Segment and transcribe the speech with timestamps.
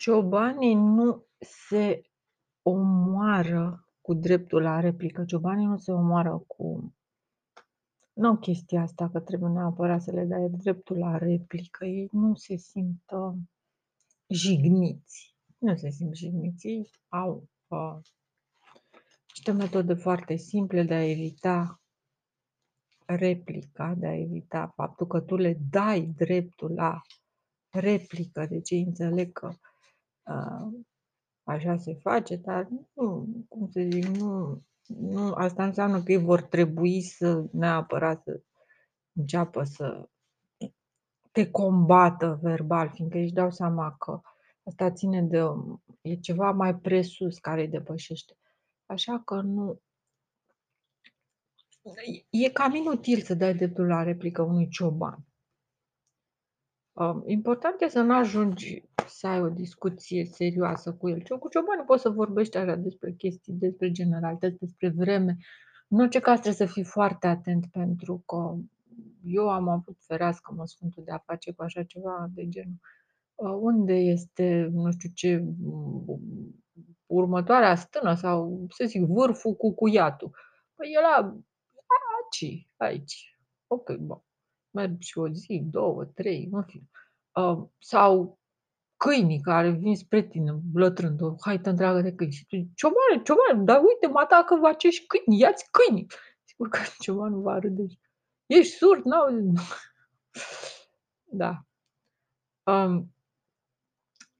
[0.00, 2.02] Ciobanii nu se
[2.62, 5.24] omoară cu dreptul la replică.
[5.24, 6.94] Ciobanii nu se omoară cu
[8.12, 11.84] n-au chestia asta că trebuie neapărat să le dai dreptul la replică.
[11.84, 13.34] Ei nu se simt uh,
[14.28, 15.36] jigniți.
[15.58, 16.66] Nu se simt jigniți.
[16.66, 17.96] Ei au uh,
[19.34, 21.80] niște metode foarte simple de a evita
[23.06, 27.00] replica, de a evita faptul că tu le dai dreptul la
[27.68, 28.46] replică.
[28.46, 29.52] Deci ei înțeleg că
[31.42, 36.42] așa se face, dar nu, cum să zic, nu, nu, asta înseamnă că ei vor
[36.42, 38.42] trebui să neapărat să
[39.12, 40.08] înceapă să
[41.32, 44.20] te combată verbal, fiindcă își dau seama că
[44.62, 45.40] asta ține de,
[46.00, 48.38] e ceva mai presus care îi depășește.
[48.86, 49.80] Așa că nu,
[52.30, 55.24] e cam inutil să dai dreptul la replică unui cioban.
[57.26, 61.22] Important e să nu ajungi să ai o discuție serioasă cu el.
[61.38, 65.36] Cu ciobanii poți să vorbești așa despre chestii, despre generalități, despre vreme.
[65.88, 68.56] În orice caz trebuie să fii foarte atent pentru că
[69.22, 72.80] eu am avut ferească mă sfântul de a face cu așa ceva de genul.
[73.60, 75.44] Unde este, nu știu ce,
[77.06, 80.30] următoarea stână sau, să zic, vârful cu cuiatul?
[80.74, 81.36] Păi era
[81.96, 83.38] aici, aici.
[83.66, 84.22] Ok, bun
[84.70, 86.88] merg și o zi, două, trei, în fine.
[87.34, 88.39] Uh, sau
[89.04, 92.32] câinii care vin spre tine, blătrând, o haită întreagă de câini.
[92.32, 96.06] Și tu zici, ciobane, ciobane, dar uite, mă atacă acești câini, ia-ți câinii.
[96.44, 97.82] Sigur că ciobanul va râde.
[98.46, 99.26] Ești surd, n-au...
[101.40, 101.64] da.
[102.72, 103.12] Um,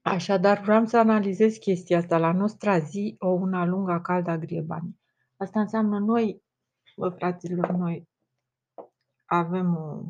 [0.02, 5.00] Așadar, vreau să analizez chestia asta la nostra zi, o una lungă, caldă, agrie bani.
[5.36, 6.42] Asta înseamnă noi,
[6.96, 8.08] bă, fraților, noi
[9.24, 10.04] avem o, o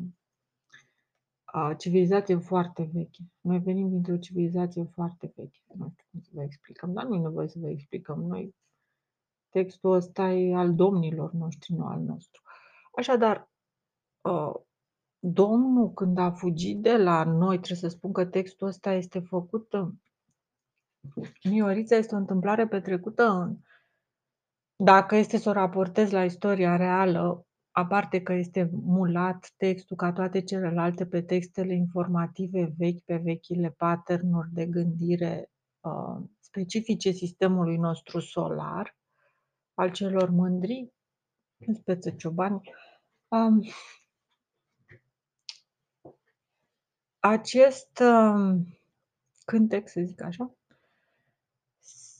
[1.77, 3.23] civilizație foarte veche.
[3.41, 5.59] Noi venim dintr-o civilizație foarte veche.
[5.67, 8.21] Nu știu cum să vă explicăm, dar nu e nevoie să vă explicăm.
[8.21, 8.55] Noi,
[9.49, 12.41] textul ăsta e al domnilor noștri, nu al nostru.
[12.95, 13.49] Așadar,
[15.23, 19.73] Domnul, când a fugit de la noi, trebuie să spun că textul ăsta este făcut
[21.43, 23.57] Miorița este o întâmplare petrecută în
[24.75, 30.41] dacă este să o raportez la istoria reală, aparte că este mulat textul ca toate
[30.41, 38.95] celelalte pe textele informative vechi, pe vechile patternuri de gândire uh, specifice sistemului nostru solar,
[39.73, 40.93] al celor mândri,
[41.67, 42.61] în speță ciobani,
[43.27, 43.61] um,
[47.19, 48.67] acest um,
[49.45, 50.55] cântec, să zic așa,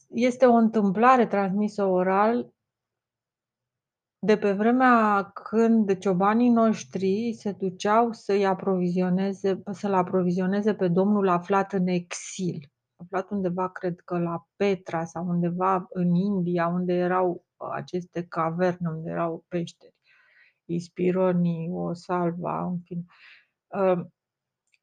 [0.10, 2.54] este o întâmplare transmisă oral
[4.24, 11.74] de pe vremea când ciobanii noștri se duceau să-i aprovizioneze, să-l aprovizioneze pe domnul aflat
[11.74, 12.72] în exil.
[12.96, 17.46] Aflat undeva, cred că la Petra sau undeva în India, unde erau
[17.76, 19.96] aceste caverne, unde erau peșteri.
[20.66, 23.06] Ispironii, o salva, în fine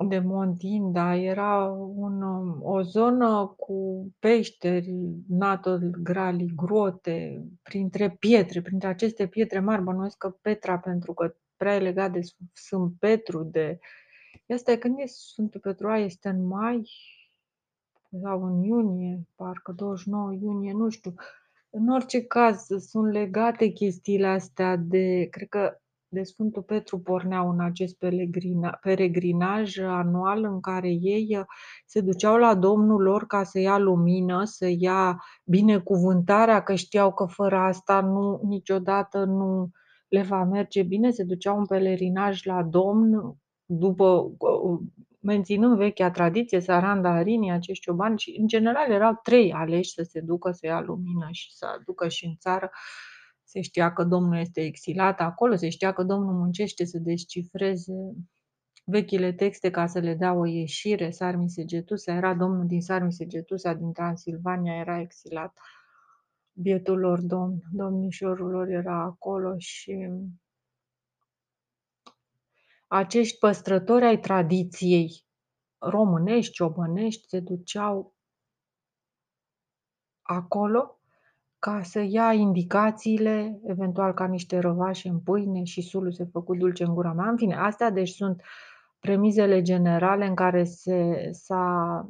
[0.06, 1.64] de Montinda era
[1.96, 2.22] un,
[2.62, 4.94] o zonă cu peșteri,
[5.28, 11.74] natol, grali, grote, printre pietre, printre aceste pietre mari, bănuiesc că Petra, pentru că prea
[11.74, 12.20] e legat de
[12.52, 13.78] Sfânt Petru, de...
[14.54, 16.90] Asta e când e Sfântul Petru, este în mai
[18.22, 21.14] sau în iunie, parcă 29 iunie, nu știu.
[21.70, 27.60] În orice caz, sunt legate chestiile astea de, cred că de Sfântul Petru porneau în
[27.60, 27.96] acest
[28.80, 31.44] peregrinaj anual în care ei uh,
[31.86, 37.24] se duceau la Domnul lor ca să ia lumină, să ia binecuvântarea, că știau că
[37.24, 39.70] fără asta nu, niciodată nu
[40.08, 41.10] le va merge bine.
[41.10, 44.78] Se duceau în pelerinaj la Domn, după, uh,
[45.20, 50.20] menținând vechea tradiție, Saranda, Arini, acești ciobani și în general erau trei aleși să se
[50.20, 52.70] ducă să ia lumină și să aducă și în țară
[53.48, 58.14] se știa că Domnul este exilat acolo, se știa că Domnul muncește să descifreze
[58.84, 61.10] vechile texte ca să le dea o ieșire.
[61.10, 65.58] Sarmisegetusa era Domnul din Sarmisegetusa, din Transilvania, era exilat.
[66.52, 70.08] Bietul lor domn, domnișorul lor era acolo și
[72.86, 75.24] acești păstrători ai tradiției
[75.78, 78.14] românești, ciobănești, se duceau
[80.22, 80.97] acolo
[81.58, 86.84] ca să ia indicațiile, eventual ca niște răvașe în pâine și sulul se făcut dulce
[86.84, 87.28] în gura mea.
[87.28, 88.42] În fine, astea deci sunt
[89.00, 92.08] premizele generale în care se, s-a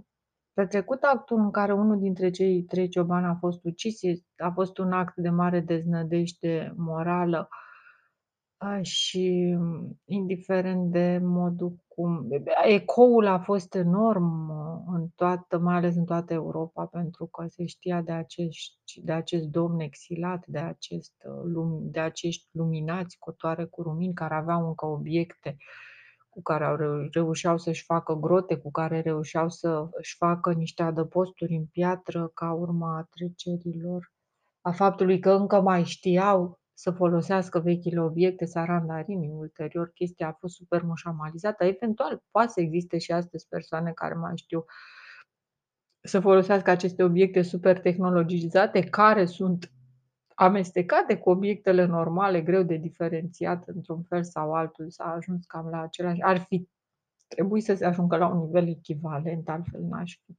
[0.52, 4.00] petrecut actul în care unul dintre cei trei ciobani a fost ucis.
[4.36, 7.48] A fost un act de mare deznădejde morală
[8.82, 9.56] și
[10.04, 12.28] indiferent de modul cum...
[12.64, 14.50] Ecoul a fost enorm
[14.94, 19.44] în toată mai ales în toată Europa, pentru că se știa de acești de acest
[19.44, 21.12] domn exilat, de acest
[21.44, 25.56] lum de acești luminați cotoare cu lumini care aveau încă obiecte
[26.28, 30.82] cu care au reu reușeau să-și facă grote, cu care reușeau să își facă niște
[30.82, 34.12] adăposturi în piatră ca urmă a trecerilor,
[34.60, 40.54] a faptului că încă mai știau să folosească vechile obiecte, Sarandarini, ulterior chestia a fost
[40.54, 44.64] super mușamalizată, eventual poate să existe și astăzi persoane care mai știu
[46.00, 49.72] să folosească aceste obiecte super tehnologizate, care sunt
[50.34, 55.80] amestecate cu obiectele normale, greu de diferențiat într-un fel sau altul, s-a ajuns cam la
[55.80, 56.68] același ar fi
[57.28, 60.36] trebuit să se ajungă la un nivel echivalent, altfel n-aș fi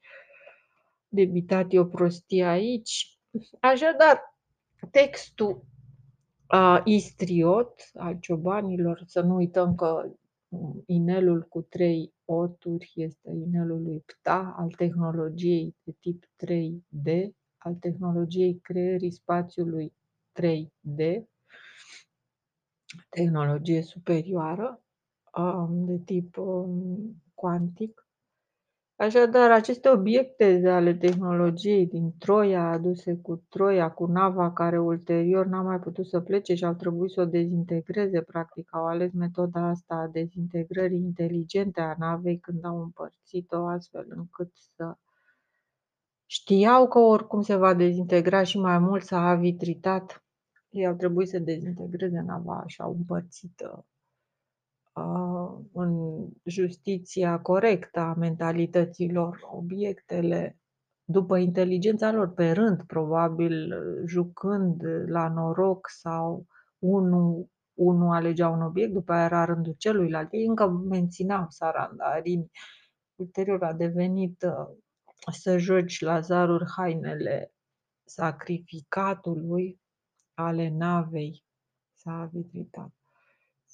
[1.07, 3.19] debitat eu prostie aici.
[3.59, 4.37] Așadar,
[4.91, 5.67] textul
[6.51, 10.11] a, istriot al ciobanilor, să nu uităm că
[10.85, 18.59] inelul cu trei oturi este inelul lui Ptah, al tehnologiei de tip 3D, al tehnologiei
[18.59, 19.93] creării spațiului
[20.41, 21.21] 3D,
[23.09, 24.83] tehnologie superioară,
[25.69, 26.37] de tip
[27.33, 28.08] cuantic.
[29.01, 35.61] Așadar, aceste obiecte ale tehnologiei din Troia, aduse cu Troia, cu nava care ulterior n-a
[35.61, 39.95] mai putut să plece și au trebuit să o dezintegreze, practic au ales metoda asta
[39.95, 44.97] a dezintegrării inteligente a navei când au împărțit-o astfel încât să
[46.25, 50.23] știau că oricum se va dezintegra și mai mult s-a avitritat.
[50.69, 53.63] Ei au trebuit să dezintegreze nava și au împărțit
[55.73, 60.57] în justiția corectă a mentalităților, obiectele
[61.03, 63.73] după inteligența lor, pe rând, probabil,
[64.05, 66.45] jucând la noroc sau
[66.79, 67.49] unul
[67.79, 70.33] unul alegea un obiect, după aia era rândul celuilalt.
[70.33, 72.51] Ei încă mențineau sarandarini.
[73.15, 74.45] Ulterior a devenit
[75.31, 77.53] să joci la zaruri hainele
[78.03, 79.79] sacrificatului
[80.33, 81.43] ale navei.
[81.93, 82.98] S-a avitritat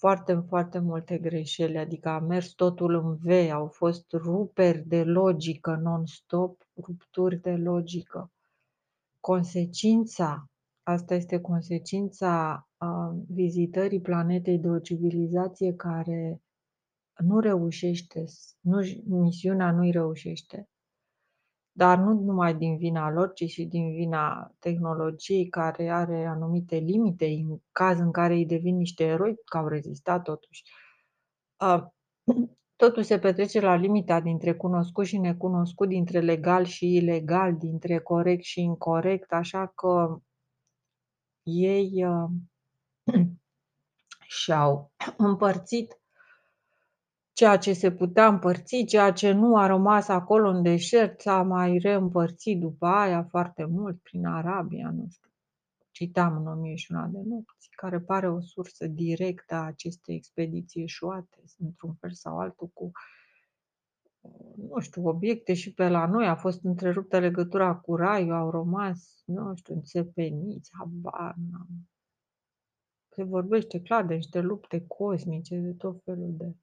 [0.05, 5.79] foarte, foarte multe greșeli, adică a mers totul în V, au fost ruperi de logică
[5.81, 8.31] non-stop, rupturi de logică.
[9.19, 10.49] Consecința,
[10.83, 16.41] asta este consecința a vizitării planetei de o civilizație care
[17.17, 18.23] nu reușește,
[18.59, 20.69] nu, misiunea nu-i reușește,
[21.77, 27.25] dar nu numai din vina lor, ci și din vina tehnologiei care are anumite limite,
[27.25, 30.63] în caz în care ei devin niște eroi, că au rezistat totuși.
[32.75, 38.43] Totul se petrece la limita dintre cunoscut și necunoscut, dintre legal și ilegal, dintre corect
[38.43, 40.19] și incorrect, așa că
[41.43, 42.05] ei
[44.27, 45.99] și-au împărțit
[47.35, 51.77] ceea ce se putea împărți, ceea ce nu a rămas acolo în deșert s-a mai
[51.77, 55.29] reîmpărțit după aia foarte mult prin Arabia, nu știu.
[55.91, 61.93] Citam în 1001 de nopți, care pare o sursă directă a acestei expediții eșuate, într-un
[61.93, 62.91] fel sau altul, cu
[64.55, 69.21] nu știu, obiecte și pe la noi a fost întreruptă legătura cu raiul, au rămas,
[69.25, 71.89] nu știu, înțepeniți, habar n-am.
[73.09, 76.55] Se vorbește clar de niște lupte cosmice, de tot felul de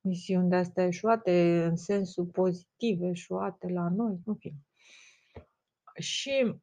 [0.00, 4.58] misiuni de astea eșuate, în sensul pozitiv, eșuate la noi, în fine.
[5.94, 6.54] Și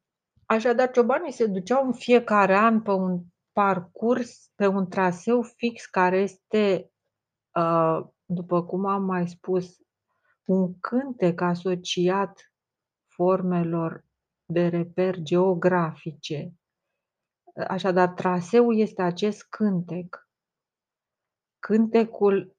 [0.46, 6.18] așadar ciobanii se duceau în fiecare an pe un parcurs, pe un traseu fix care
[6.18, 6.90] este,
[7.54, 9.78] uh, după cum am mai spus,
[10.44, 12.52] un cântec asociat
[13.06, 14.04] formelor
[14.44, 16.52] de reper geografice.
[17.68, 20.28] Așadar, traseul este acest cântec.
[21.58, 22.56] Cântecul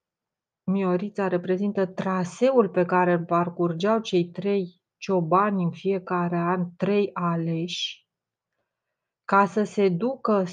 [0.69, 8.07] Miorița reprezintă traseul pe care îl parcurgeau cei trei ciobani în fiecare an, trei aleși,
[9.25, 10.45] ca să se ducă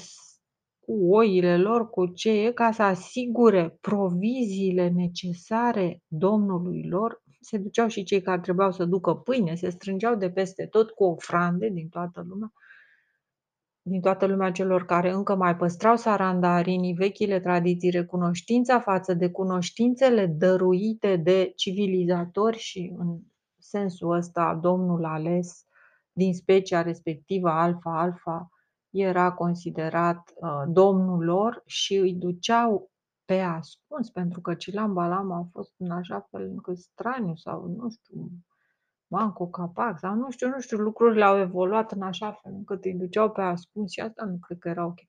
[0.79, 7.23] cu oile lor, cu ce e, ca să asigure proviziile necesare domnului lor.
[7.41, 11.03] Se duceau și cei care trebuiau să ducă pâine, se strângeau de peste tot cu
[11.03, 12.51] ofrande din toată lumea
[13.87, 20.25] din toată lumea celor care încă mai păstrau sarandarinii vechile tradiții, recunoștința față de cunoștințele
[20.25, 23.19] dăruite de civilizatori și în
[23.57, 25.65] sensul ăsta domnul ales
[26.11, 28.49] din specia respectivă alfa-alfa
[28.89, 32.91] era considerat uh, domnul lor și îi duceau
[33.25, 37.89] pe ascuns, pentru că Cilam Balam a fost în așa fel încât straniu sau nu
[37.89, 38.29] știu,
[39.07, 42.93] Manco Capac sau nu știu, nu știu, lucrurile au evoluat în așa fel încât îi
[42.93, 44.99] duceau pe ascuns și asta nu cred că era ok.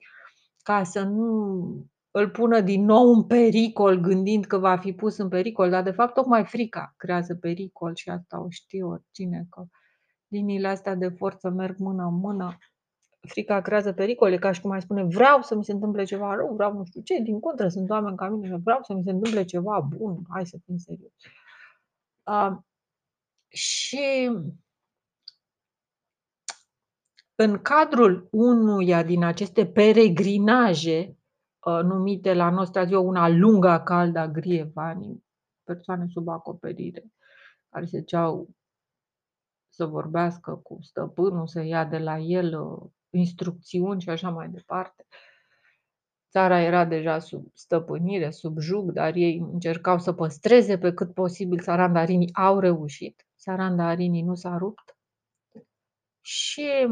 [0.63, 5.29] Ca să nu îl pună din nou în pericol, gândind că va fi pus în
[5.29, 9.65] pericol, dar de fapt tocmai frica creează pericol și asta o știe oricine, că
[10.29, 12.59] liniile astea de forță merg mână în mână.
[13.21, 16.55] Frica creează pericole, ca și cum ai spune vreau să mi se întâmple ceva rău,
[16.55, 19.45] vreau nu știu ce, din contră sunt oameni ca mine vreau să mi se întâmple
[19.45, 21.13] ceva bun, hai să fim serios.
[22.25, 22.57] Uh,
[23.49, 24.31] și
[27.35, 31.17] în cadrul unuia din aceste peregrinaje,
[31.67, 35.25] uh, numite la nostra ziua una lunga calda grievani,
[35.63, 37.05] persoane sub acoperire,
[37.69, 38.51] care se ceau
[39.69, 45.07] să vorbească cu stăpânul, să ia de la el uh, instrucțiuni și așa mai departe.
[46.31, 51.61] Țara era deja sub stăpânire, sub jug, dar ei încercau să păstreze pe cât posibil
[51.61, 52.35] sarandarinii.
[52.35, 53.28] Au reușit.
[53.41, 54.97] Sarandarinii nu s-a rupt.
[56.21, 56.87] Și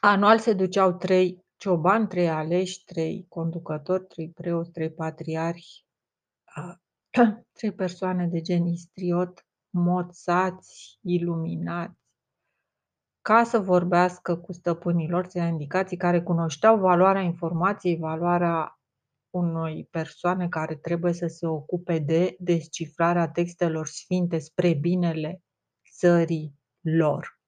[0.00, 5.86] anual se duceau trei ciobani, trei aleși, trei conducători, trei preoți, trei patriarhi,
[7.58, 12.00] trei persoane de gen istriot, moțați, iluminați,
[13.22, 18.81] ca să vorbească cu stăpânilor, să ia indicații care cunoșteau valoarea informației, valoarea
[19.32, 25.42] unei persoane care trebuie să se ocupe de descifrarea textelor sfinte spre binele
[25.92, 27.40] țării lor.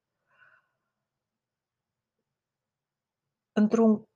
[3.53, 4.09] Într-un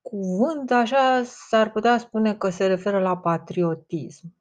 [0.00, 4.36] cuvânt, așa s-ar putea spune că se referă la patriotism.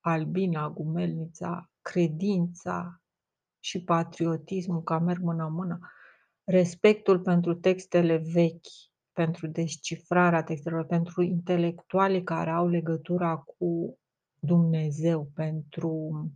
[0.00, 3.02] Albina, Gumelnița, credința
[3.58, 5.78] și patriotismul ca merg mână-mână,
[6.44, 13.98] respectul pentru textele vechi, pentru descifrarea textelor, pentru intelectualii care au legătura cu
[14.38, 16.26] Dumnezeu, pentru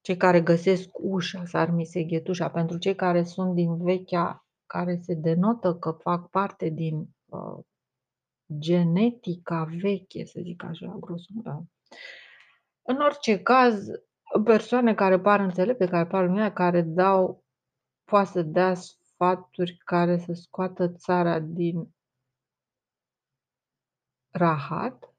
[0.00, 1.74] cei care găsesc ușa, s-ar
[2.06, 7.64] ghetușa, pentru cei care sunt din vechea, care se denotă că fac parte din uh,
[8.58, 11.66] genetica veche, să zic așa, grosomodo.
[12.82, 13.86] În orice caz,
[14.44, 17.44] persoane care par înțelepte, care par lumina, care dau,
[18.04, 18.74] poate să dea
[19.16, 21.94] sfaturi care să scoată țara din
[24.30, 25.14] rahat,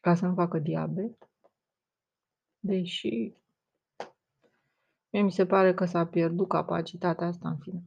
[0.00, 1.28] ca să nu facă diabet,
[2.58, 3.34] deși
[5.10, 7.82] mie mi se pare că s-a pierdut capacitatea asta în fine.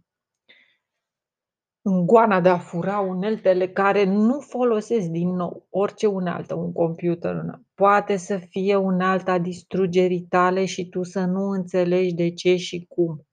[1.81, 7.59] În goana de a fura uneltele care nu folosesc din nou orice unealtă, un computer,
[7.73, 13.28] poate să fie unealta distrugerii tale și tu să nu înțelegi de ce și cum.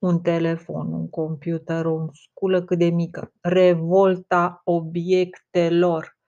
[0.00, 3.32] Un telefon, un computer, o sculă cât de mică.
[3.40, 6.18] Revolta obiectelor.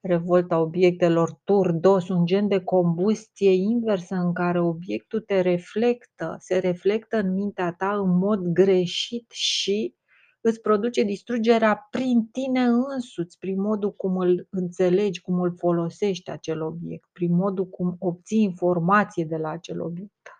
[0.00, 7.16] Revolta obiectelor turdos, un gen de combustie inversă în care obiectul te reflectă, se reflectă
[7.16, 9.94] în mintea ta în mod greșit și
[10.40, 16.62] îți produce distrugerea prin tine însuți, prin modul cum îl înțelegi, cum îl folosești acel
[16.62, 20.30] obiect, prin modul cum obții informație de la acel obiect.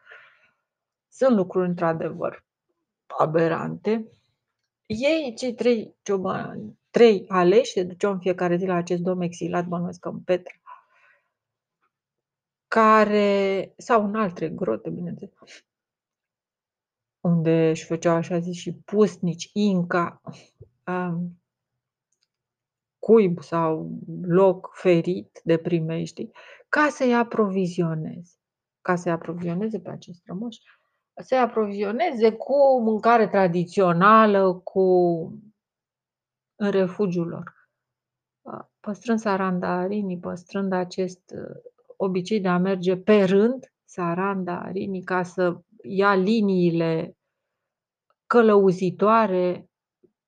[1.08, 2.48] Sunt lucruri într-adevăr
[3.18, 4.08] aberante.
[4.86, 9.66] Ei, cei trei ciobani, trei aleși, se duceau în fiecare zi la acest domn exilat,
[9.66, 10.60] bănuiesc în Petra,
[12.68, 15.32] care, sau în alte grote, bineînțeles,
[17.20, 20.20] unde își făceau așa zis și pusnici, inca,
[20.86, 21.42] um,
[22.98, 26.30] cuib sau loc ferit de primești,
[26.68, 28.34] ca să-i aprovizioneze.
[28.80, 30.60] Ca să-i aprovizioneze pe acești rămoși,
[31.20, 34.80] să-i aprovizioneze cu mâncare tradițională, cu
[36.56, 37.52] în refugiul lor.
[38.80, 46.14] Păstrând sarandarinii, păstrând acest uh, obicei de a merge pe rând, sarandarinii, ca să ia
[46.14, 47.16] liniile
[48.26, 49.70] călăuzitoare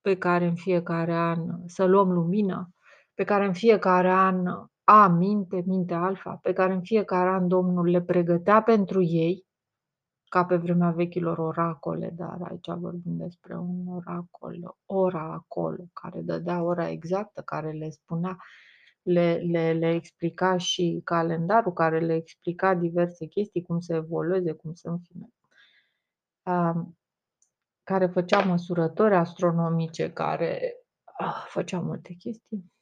[0.00, 2.74] pe care în fiecare an să luăm lumină,
[3.14, 4.46] pe care în fiecare an
[4.84, 9.46] A minte, minte alfa, pe care în fiecare an Domnul le pregătea pentru ei,
[10.32, 16.62] ca pe vremea vechilor oracole, dar aici vorbim despre un oracol, ora acolo, care dădea
[16.62, 18.36] ora exactă, care le spunea,
[19.02, 24.74] le, le, le explica și calendarul, care le explica diverse chestii, cum să evolueze, cum
[24.74, 25.28] să înfine
[27.82, 30.74] care făcea măsurători astronomice, care
[31.04, 32.72] ah, făcea multe chestii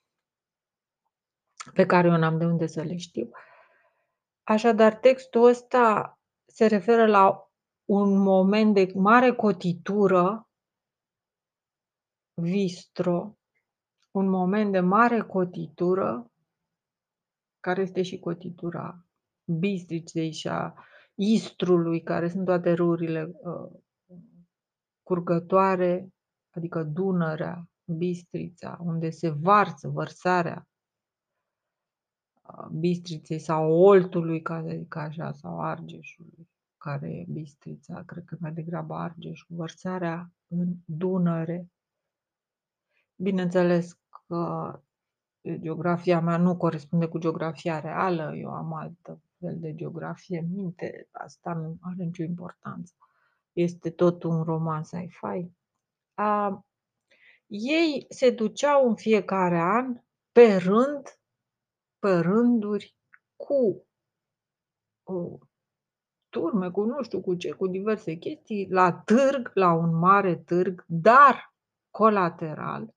[1.75, 3.31] pe care eu n-am de unde să le știu.
[4.43, 6.20] Așadar, textul ăsta
[6.53, 7.51] se referă la
[7.85, 10.49] un moment de mare cotitură,
[12.35, 13.39] vistro,
[14.11, 16.31] un moment de mare cotitură,
[17.61, 19.05] care este și cotitura
[19.45, 20.75] Bistricei și a
[21.15, 23.81] Istrului, care sunt toate râurile uh,
[25.03, 26.09] curgătoare,
[26.51, 30.70] adică Dunărea, Bistrița, unde se varsă vărsarea
[32.73, 38.53] Bistriței sau Oltului, ca să zic așa, sau Argeșului, care e Bistrița, cred că mai
[38.53, 41.71] degrabă Argeșul, vărsarea în Dunăre.
[43.17, 44.81] Bineînțeles că
[45.59, 51.09] geografia mea nu corespunde cu geografia reală, eu am altă fel de geografie în minte,
[51.13, 52.95] asta nu are nicio importanță.
[53.53, 55.51] Este tot un roman sci-fi.
[56.15, 56.65] A,
[57.47, 60.01] ei se duceau în fiecare an
[60.33, 61.20] pe rând,
[62.01, 62.97] pe rânduri,
[63.37, 63.87] cu
[65.03, 65.39] o
[66.29, 70.85] turme, cu nu știu cu ce, cu diverse chestii, la târg, la un mare târg,
[70.87, 71.55] dar
[71.91, 72.95] colateral.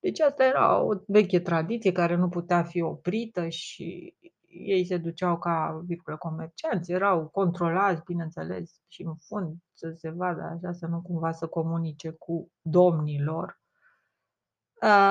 [0.00, 4.14] Deci asta era o veche tradiție care nu putea fi oprită și
[4.48, 10.42] ei se duceau ca virgulă comercianți, erau controlați, bineînțeles, și în fund să se vadă
[10.42, 13.60] așa, să nu cumva să comunice cu domnii lor.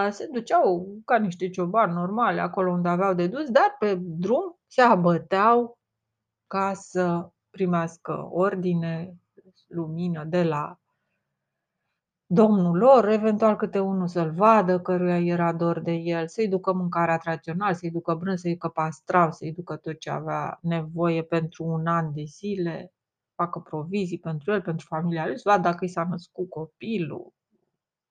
[0.10, 4.82] Se duceau ca niște ciobani normale acolo unde aveau de dus, dar pe drum se
[4.82, 5.78] abăteau
[6.48, 9.18] ca să primească ordine,
[9.68, 10.80] lumină de la
[12.26, 17.18] domnul lor, eventual câte unul să-l vadă, căruia era dor de el, să-i ducă mâncarea
[17.18, 21.88] tradițională, să-i ducă brânz, să-i ducă pastrav, să-i ducă tot ce avea nevoie pentru un
[21.88, 22.94] an de zile,
[23.36, 27.34] facă provizii pentru el, pentru familia lui, să vadă dacă i s-a născut copilul,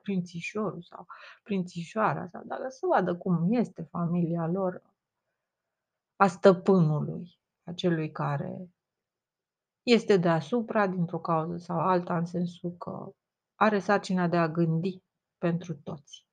[0.07, 1.07] prințișorul sau
[1.43, 4.83] prințișoara, sau dacă să vadă cum este familia lor,
[6.17, 8.71] a stăpânului, a celui care
[9.83, 13.13] este deasupra dintr-o cauză sau alta, în sensul că
[13.55, 15.03] are sarcina de a gândi
[15.39, 16.27] pentru toți.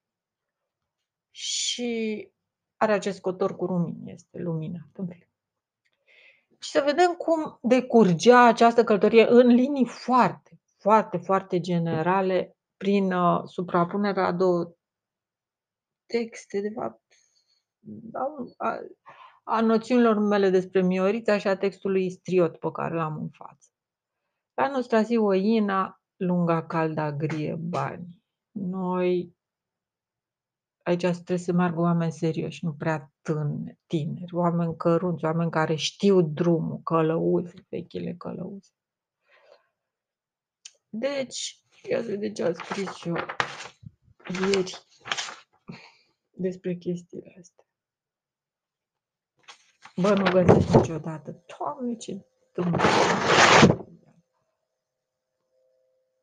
[1.32, 2.32] Și
[2.78, 5.16] are acest cotor cu lumini, este lumina tâmplă.
[6.60, 13.44] Și să vedem cum decurgea această călătorie în linii foarte, foarte, foarte generale, prin uh,
[13.46, 14.76] suprapunerea a două
[16.06, 17.02] texte, de fapt,
[18.14, 18.26] a,
[18.58, 18.80] a,
[19.44, 23.70] a noțiunilor mele despre Miorița și a textului istriot pe care l-am în față.
[24.54, 28.24] La nostra zi, Oina lunga calda grie bani.
[28.52, 29.36] Noi
[30.84, 36.22] aici trebuie să meargă oameni serioși, nu prea tâneri, tineri, oameni cărunți, oameni care știu
[36.22, 38.74] drumul, călăuzi, vechile călăuzi.
[40.90, 43.16] Deci, ia să de ce am scris eu
[44.50, 44.88] ieri
[46.32, 47.66] despre chestiile astea.
[49.96, 51.44] Bă, nu găsesc niciodată.
[51.58, 53.92] Doamne, ce Dumnezeu!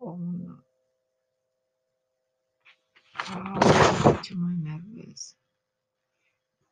[0.01, 0.62] un
[3.12, 5.37] ah, ce mai nervez.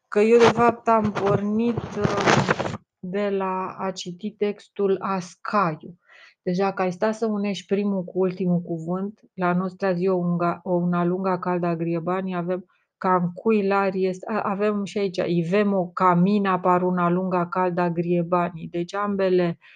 [0.08, 5.98] Că eu de fapt am pornit uh, de la a citi textul Ascaiu.
[6.48, 10.60] Deja că ai stat să unești primul cu ultimul cuvânt, la nostra zi o, unga,
[10.62, 12.64] o una lunga calda griebani avem
[12.98, 18.68] cam cui laries, avem și aici, ivem o camina par una lunga calda griebani.
[18.70, 19.66] Deci ambele uh,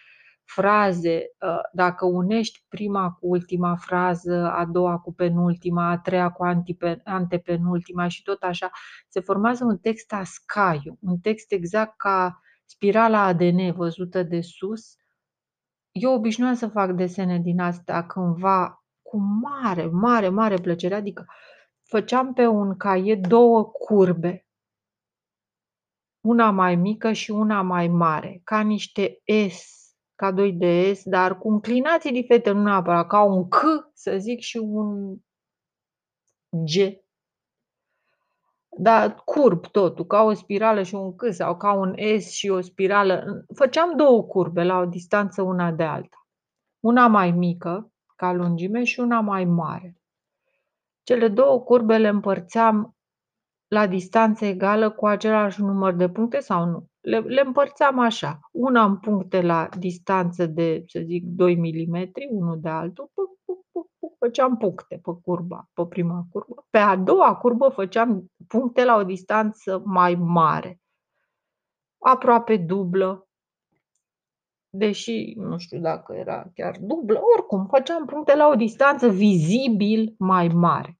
[0.54, 6.44] fraze, ă, dacă unești prima cu ultima frază, a doua cu penultima, a treia cu
[7.04, 8.70] antepenultima și tot așa,
[9.08, 14.96] se formează un text ascaiu, un text exact ca spirala ADN văzută de sus.
[15.92, 21.26] Eu obișnuiam să fac desene din astea cândva cu mare, mare, mare plăcere, adică
[21.82, 24.46] făceam pe un caiet două curbe,
[26.20, 29.80] una mai mică și una mai mare, ca niște S
[30.14, 33.56] ca 2DS, dar cu înclinații diferite, nu neapărat ca un C,
[33.94, 35.16] să zic, și un
[36.48, 37.01] G.
[38.78, 42.60] Dar curb totul, ca o spirală și un C sau ca un S și o
[42.60, 43.44] spirală.
[43.54, 46.26] Făceam două curbe la o distanță una de alta.
[46.80, 49.96] Una mai mică, ca lungime, și una mai mare.
[51.02, 52.96] Cele două curbe le împărțeam
[53.68, 56.86] la distanță egală cu același număr de puncte sau nu?
[57.00, 58.40] Le, le împărțeam așa.
[58.52, 63.10] Una în puncte la distanță de, să zic, 2 mm, unul de altul,
[64.18, 66.66] făceam puncte pe curba, pe prima curbă.
[66.70, 70.80] Pe a doua curbă făceam puncte la o distanță mai mare,
[71.98, 73.26] aproape dublă,
[74.74, 80.48] deși nu știu dacă era chiar dublă, oricum făceam puncte la o distanță vizibil mai
[80.48, 80.98] mare.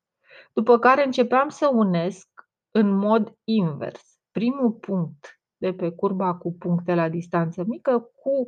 [0.52, 2.28] După care începeam să unesc
[2.70, 4.20] în mod invers.
[4.30, 8.46] Primul punct de pe curba cu puncte la distanță mică cu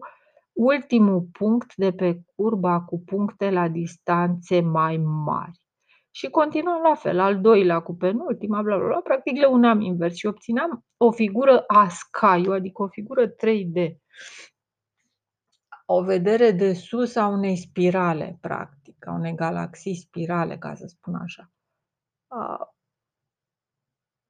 [0.55, 5.63] ultimul punct de pe curba cu puncte la distanțe mai mari.
[6.11, 10.15] Și continuăm la fel, al doilea cu penultima, bla bla bla, practic le uneam invers
[10.15, 13.97] și obțineam o figură ascaiu, adică o figură 3D.
[15.87, 21.15] O vedere de sus a unei spirale, practic, a unei galaxii spirale, ca să spun
[21.15, 21.51] așa
[22.27, 22.74] A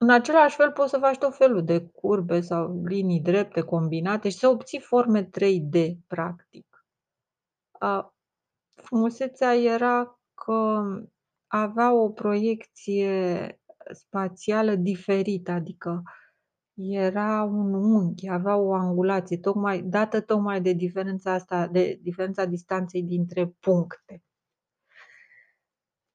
[0.04, 4.36] în același fel poți să faci tot felul de curbe sau linii drepte combinate și
[4.36, 6.86] să obții forme 3D practic.
[7.78, 8.14] A
[8.74, 10.82] frumusețea era că
[11.46, 13.60] avea o proiecție
[13.92, 16.02] spațială diferită, adică
[16.74, 23.02] era un unghi, avea o angulație tocmai dată tocmai de diferența asta, de diferența distanței
[23.02, 24.22] dintre puncte.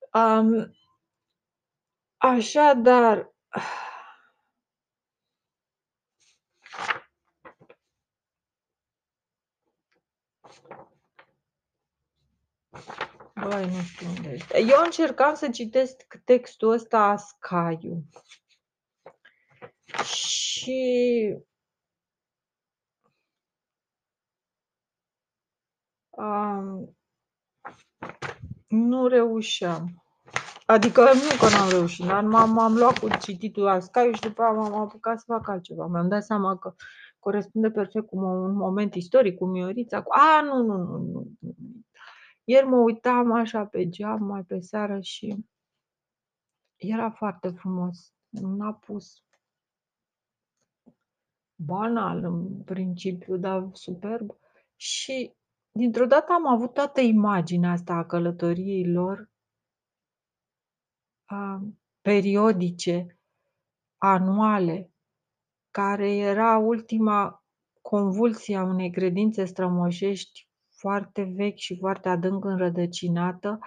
[0.09, 0.73] Am
[2.17, 3.33] așadar
[13.33, 14.59] Băi, nu știu unde este.
[14.59, 18.03] Eu încercam să citesc textul ăsta Ascaiu.
[20.03, 21.37] Și
[26.09, 26.97] am
[28.67, 30.03] nu reușeam.
[30.75, 34.51] Adică nu că n-am reușit, dar m-am m-am luat cu cititul Ascaiu și după aia
[34.51, 35.87] m-am apucat să fac altceva.
[35.87, 36.73] Mi-am dat seama că
[37.19, 41.55] corespunde perfect cu un moment istoric, cu Miorița, cu a, nu, nu, nu, nu, nu.
[42.43, 45.45] Ieri mă uitam așa pe geam mai pe seară și
[46.75, 48.13] era foarte frumos.
[48.29, 49.23] N-a pus
[51.55, 54.37] banal în principiu, dar superb.
[54.75, 55.33] Și
[55.71, 59.38] dintr-o dată am avut toată imaginea asta a călătoriei lor a
[62.01, 63.19] periodice,
[63.97, 64.91] anuale,
[65.71, 67.43] care era ultima
[67.81, 73.59] convulsie a unei credințe strămoșești foarte vechi și foarte adânc înrădăcinată,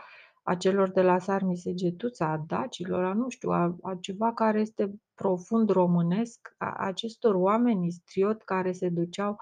[0.42, 4.94] a celor de la Sarmisegetuța, a dacilor, a nu știu, a a ceva care este
[5.14, 9.37] profund românesc, a acestor oameni istriot care se duceau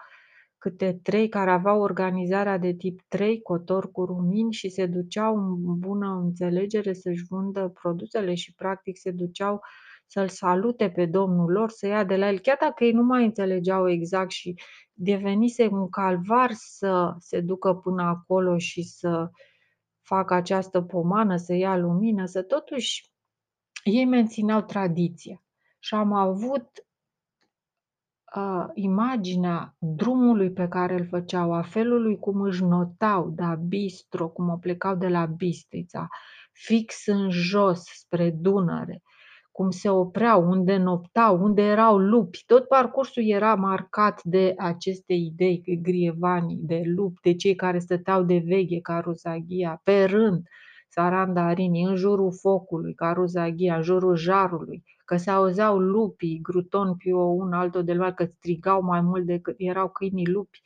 [0.60, 5.78] câte trei, care aveau organizarea de tip 3, cotor cu rumini și se duceau în
[5.78, 9.60] bună înțelegere să-și vândă produsele și practic se duceau
[10.06, 13.24] să-l salute pe domnul lor, să ia de la el, chiar dacă ei nu mai
[13.24, 14.54] înțelegeau exact și
[14.92, 19.30] devenise un calvar să se ducă până acolo și să
[20.02, 23.12] facă această pomană, să ia lumină, să totuși
[23.84, 25.42] ei mențineau tradiția.
[25.78, 26.68] Și am avut
[28.30, 34.48] a, imaginea drumului pe care îl făceau, a felului cum își notau, da, bistro, cum
[34.48, 36.08] o plecau de la Bistrița,
[36.52, 39.02] fix în jos, spre Dunăre,
[39.52, 42.42] cum se opreau, unde noptau, unde erau lupi.
[42.46, 48.42] Tot parcursul era marcat de aceste idei grievanii, de lupi, de cei care stăteau de
[48.46, 50.42] veche, ca Ruzaghia, pe rând,
[50.88, 57.12] sarandarinii, în jurul focului, ca Ruzaghia, în jurul jarului, că se auzeau lupii, gruton pe
[57.12, 60.62] un altul de luat, că strigau mai mult decât erau câinii lupi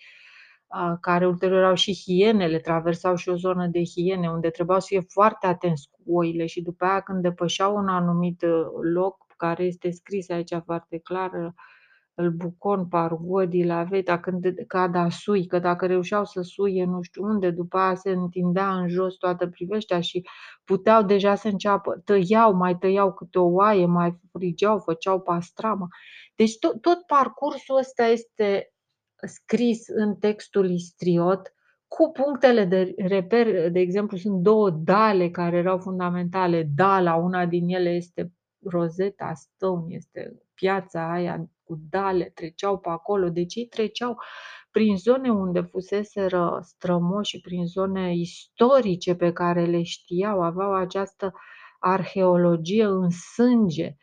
[1.00, 5.00] care ulterior erau și hienele, traversau și o zonă de hiene, unde trebuiau să fie
[5.00, 9.90] foarte atenți cu oile și după aia când depășeau un anumit uh, loc, care este
[9.90, 11.30] scris aici foarte clar,
[12.16, 17.02] uh, îl bucon, pargodii, la veta, când cada sui, că dacă reușeau să suie nu
[17.02, 20.28] știu unde, după aia se întindea în jos toată priveștea și
[20.64, 25.88] puteau deja să înceapă, tăiau, mai tăiau câte o oaie, mai frigeau, făceau pastramă.
[26.36, 28.72] Deci tot, tot parcursul ăsta este
[29.26, 31.54] scris în textul istriot,
[31.88, 36.68] cu punctele de reper, de exemplu, sunt două dale care erau fundamentale.
[36.74, 38.32] Dala, una din ele este
[38.64, 44.18] Rosetta Stone, este piața aia cu dale, treceau pe acolo, deci ei treceau
[44.70, 51.32] prin zone unde fuseseră strămoși, prin zone istorice pe care le știau, aveau această
[51.78, 53.96] arheologie în sânge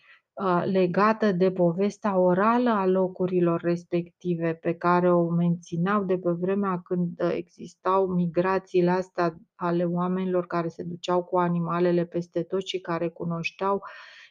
[0.63, 7.19] legată de povestea orală a locurilor respective, pe care o mențineau de pe vremea când
[7.35, 13.81] existau migrațiile astea ale oamenilor care se duceau cu animalele peste tot și care cunoșteau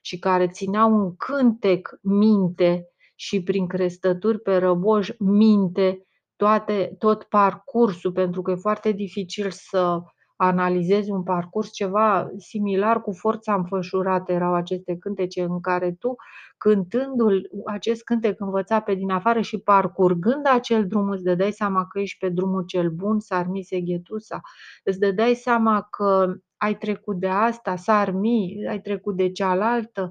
[0.02, 2.89] și care țineau în cântec minte
[3.20, 6.06] și prin crestături pe răboș minte
[6.36, 10.00] toate, tot parcursul, pentru că e foarte dificil să
[10.36, 16.14] analizezi un parcurs, ceva similar cu forța înfășurată erau aceste cântece în care tu,
[16.58, 22.00] cântându-l acest cântec învăța pe din afară și parcurgând acel drum, îți dădeai seama că
[22.00, 24.40] ești pe drumul cel bun, Sarmise Ghetusa,
[24.84, 30.10] îți dădeai seama că ai trecut de asta, Sarmi, ai trecut de cealaltă,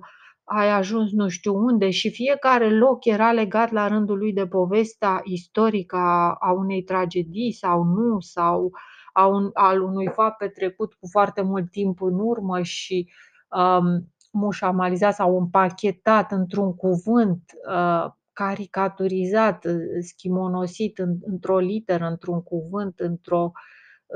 [0.52, 5.22] ai ajuns nu știu unde și fiecare loc era legat la rândul lui de povestea
[5.24, 8.72] istorică a, a unei tragedii sau nu, sau uh,
[9.14, 13.12] a un, al unui fapt petrecut cu foarte mult timp în urmă și
[13.50, 19.66] um, mușamalizat sau împachetat într-un cuvânt, uh, caricaturizat,
[20.00, 23.52] schimonosit în, într-o literă, într-un cuvânt, într-o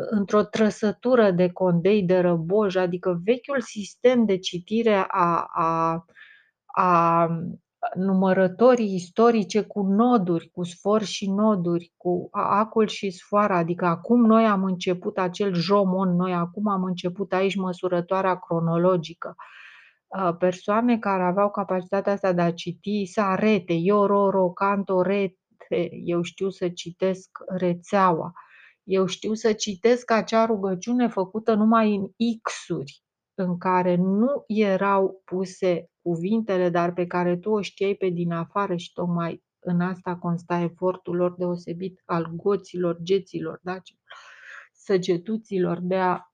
[0.10, 6.06] într-o trăsătură de Condei, de Răboj, adică vechiul sistem de citire a a
[6.76, 7.28] a
[7.96, 14.46] numărătorii istorice cu noduri, cu sfor și noduri, cu acul și sfoara, adică acum noi
[14.46, 19.36] am început acel jomon, noi acum am început aici măsurătoarea cronologică.
[20.38, 25.90] Persoane care aveau capacitatea asta de a citi, să arete, eu, ro, ro, canto, rete,
[26.04, 28.34] eu știu să citesc rețeaua,
[28.84, 32.08] eu știu să citesc acea rugăciune făcută numai în
[32.42, 38.32] X-uri, în care nu erau puse cuvintele, dar pe care tu o știai pe din
[38.32, 43.78] afară și tocmai în asta consta efortul lor deosebit al goților, geților, da?
[44.74, 46.33] săgetuților de a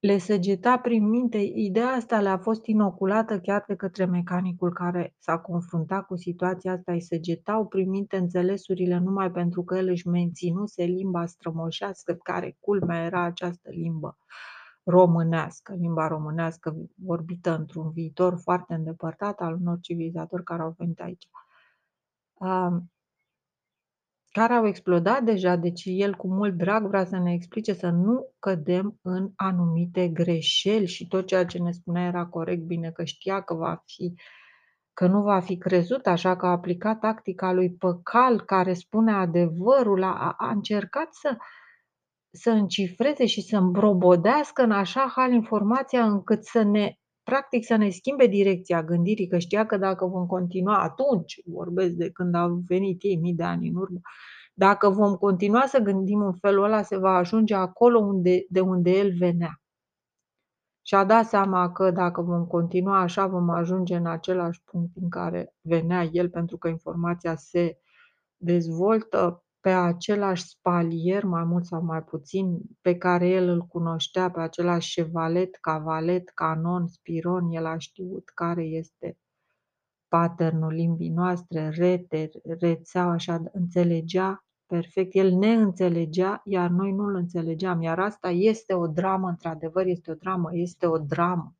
[0.00, 1.38] le săgeta prin minte.
[1.38, 6.92] Ideea asta le-a fost inoculată chiar de către mecanicul care s-a confruntat cu situația asta.
[6.92, 13.04] Îi săgetau prin minte înțelesurile numai pentru că el își menținuse limba strămoșească, care culmea
[13.04, 14.16] era această limbă
[14.84, 21.28] românească, limba românească vorbită într-un viitor foarte îndepărtat al unor civilizatori care au venit aici.
[24.32, 28.34] Care au explodat deja, deci el cu mult drag vrea să ne explice să nu
[28.38, 33.40] cădem în anumite greșeli și tot ceea ce ne spunea era corect, bine că știa
[33.40, 34.14] că va fi
[35.00, 40.02] că nu va fi crezut, așa că a aplicat tactica lui Păcal care spune adevărul,
[40.02, 41.36] a, a încercat să,
[42.30, 46.94] să încifreze și să îmbrobodească în așa hal informația încât să ne,
[47.30, 52.10] practic să ne schimbe direcția gândirii, că știa că dacă vom continua atunci, vorbesc de
[52.10, 54.00] când au venit ei mii de ani în urmă,
[54.54, 58.90] dacă vom continua să gândim în felul ăla, se va ajunge acolo unde, de unde
[58.90, 59.60] el venea.
[60.82, 65.08] Și a dat seama că dacă vom continua așa, vom ajunge în același punct în
[65.08, 67.78] care venea el, pentru că informația se
[68.36, 74.40] dezvoltă pe același spalier, mai mult sau mai puțin, pe care el îl cunoștea, pe
[74.40, 79.18] același șevalet, cavalet, canon, spiron, el a știut care este
[80.08, 85.14] patternul limbii noastre, rete, rețeaua, așa, înțelegea perfect.
[85.14, 87.82] El ne înțelegea, iar noi nu-l înțelegeam.
[87.82, 91.54] Iar asta este o dramă, într-adevăr, este o dramă, este o dramă.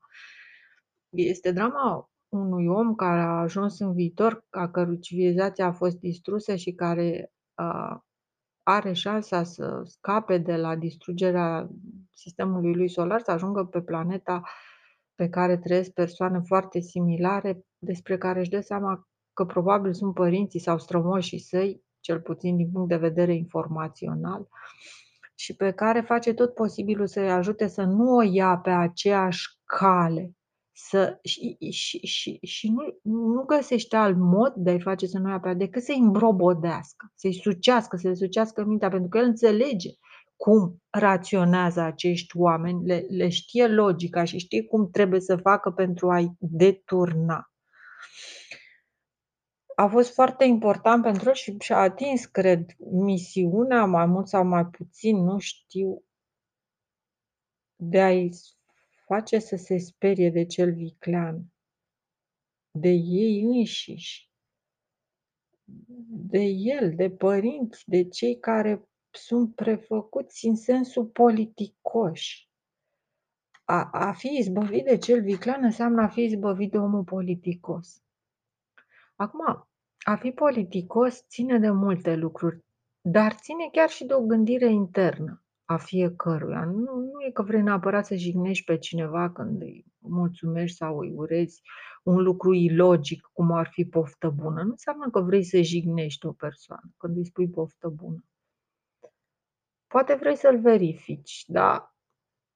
[1.09, 6.55] Este drama unui om care a ajuns în viitor, a cărui civilizație a fost distrusă
[6.55, 7.33] și care
[8.63, 11.69] are șansa să scape de la distrugerea
[12.13, 14.43] sistemului lui solar, să ajungă pe planeta
[15.15, 20.61] pe care trăiesc persoane foarte similare, despre care își dă seama că probabil sunt părinții
[20.61, 24.49] sau strămoșii săi, cel puțin din punct de vedere informațional,
[25.35, 30.35] și pe care face tot posibilul să-i ajute să nu o ia pe aceeași cale
[30.89, 32.99] să, și, și, și, și nu,
[33.35, 37.35] nu găsește alt mod de a-i face să nu ia pe decât să-i îmbrobodească, să-i
[37.35, 39.91] sucească, să-i sucească mintea, pentru că el înțelege
[40.37, 46.11] cum raționează acești oameni, le, le știe logica și știe cum trebuie să facă pentru
[46.11, 47.53] a-i deturna.
[49.77, 54.67] A fost foarte important pentru el și și-a atins, cred, misiunea, mai mult sau mai
[54.67, 56.03] puțin, nu știu,
[57.77, 58.31] de a-i
[59.15, 61.53] face să se sperie de cel viclean,
[62.71, 64.31] de ei înșiși,
[66.07, 72.49] de el, de părinți, de cei care sunt prefăcuți în sensul politicoși.
[73.65, 78.03] A, a fi izbăvit de cel viclean înseamnă a fi izbăvit de omul politicos.
[79.17, 79.69] Acum,
[79.99, 82.65] a fi politicos ține de multe lucruri,
[83.01, 85.40] dar ține chiar și de o gândire internă
[85.71, 86.65] a fiecăruia.
[86.65, 91.13] Nu, nu e că vrei neapărat să jignești pe cineva când îi mulțumești sau îi
[91.15, 91.63] urezi
[92.03, 94.63] un lucru ilogic, cum ar fi poftă bună.
[94.63, 98.25] Nu înseamnă că vrei să jignești o persoană când îi spui poftă bună.
[99.87, 101.95] Poate vrei să-l verifici, dar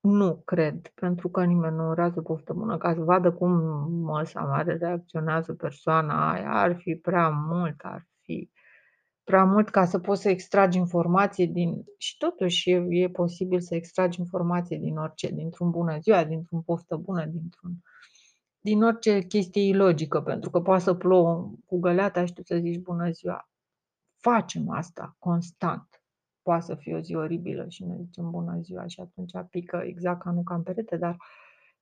[0.00, 3.50] nu cred, pentru că nimeni nu urează poftă bună ca să vadă cum
[3.90, 6.50] măsa mare reacționează persoana aia.
[6.50, 8.50] Ar fi prea mult, ar fi
[9.24, 11.84] prea mult ca să poți să extragi informație din...
[11.98, 16.96] Și totuși e, e posibil să extragi informație din orice, dintr-un bună ziua, dintr-un poftă
[16.96, 17.72] bună, dintr-un...
[18.60, 22.80] din orice chestie ilogică, pentru că poate să plouă cu găleata și tu să zici
[22.80, 23.48] bună ziua.
[24.20, 25.88] Facem asta constant.
[26.42, 30.22] Poate să fie o zi oribilă și ne zicem bună ziua și atunci pică exact
[30.22, 31.16] ca nu ca în perete, dar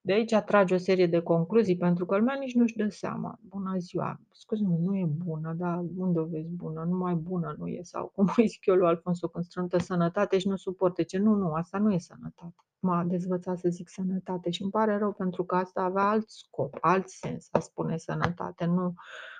[0.05, 3.39] de aici trage o serie de concluzii, pentru că lumea nici nu-și dă seama.
[3.49, 4.21] Bună ziua!
[4.31, 6.85] Scuze-mă, nu e bună, dar unde o vezi bună?
[6.89, 7.83] Numai bună nu e.
[7.83, 11.03] Sau cum îi zic eu lui Alfonso când strântă sănătate și nu suporte.
[11.03, 12.55] Ce nu, nu, asta nu e sănătate.
[12.79, 16.79] M-a dezvățat să zic sănătate și îmi pare rău pentru că asta avea alt scop,
[16.81, 18.65] alt sens a spune sănătate.
[18.65, 18.95] Nu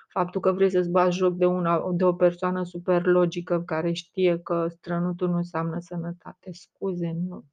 [0.07, 4.39] faptul că vrei să-ți bagi joc de una de o persoană super logică care știe
[4.39, 6.51] că strănutul nu înseamnă sănătate.
[6.51, 7.45] Scuze, nu.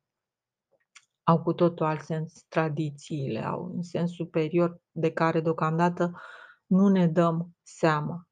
[1.31, 6.12] Au cu totul alt sens tradițiile, au un sens superior de care deocamdată
[6.66, 8.29] nu ne dăm seama.